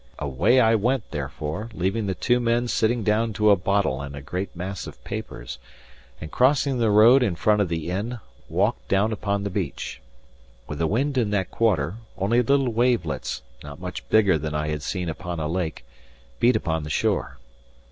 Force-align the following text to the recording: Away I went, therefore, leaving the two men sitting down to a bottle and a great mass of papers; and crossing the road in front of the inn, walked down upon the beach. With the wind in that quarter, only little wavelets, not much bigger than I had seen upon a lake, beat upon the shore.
Away 0.17 0.59
I 0.59 0.73
went, 0.73 1.11
therefore, 1.11 1.69
leaving 1.75 2.07
the 2.07 2.15
two 2.15 2.39
men 2.39 2.67
sitting 2.67 3.03
down 3.03 3.33
to 3.33 3.51
a 3.51 3.55
bottle 3.55 4.01
and 4.01 4.15
a 4.15 4.21
great 4.23 4.55
mass 4.55 4.87
of 4.87 5.03
papers; 5.03 5.59
and 6.19 6.31
crossing 6.31 6.79
the 6.79 6.89
road 6.89 7.21
in 7.21 7.35
front 7.35 7.61
of 7.61 7.69
the 7.69 7.91
inn, 7.91 8.17
walked 8.49 8.87
down 8.87 9.11
upon 9.11 9.43
the 9.43 9.51
beach. 9.51 10.01
With 10.65 10.79
the 10.79 10.87
wind 10.87 11.19
in 11.19 11.29
that 11.29 11.51
quarter, 11.51 11.97
only 12.17 12.41
little 12.41 12.69
wavelets, 12.73 13.43
not 13.61 13.79
much 13.79 14.09
bigger 14.09 14.39
than 14.39 14.55
I 14.55 14.69
had 14.69 14.81
seen 14.81 15.07
upon 15.07 15.39
a 15.39 15.47
lake, 15.47 15.85
beat 16.39 16.55
upon 16.55 16.81
the 16.81 16.89
shore. 16.89 17.37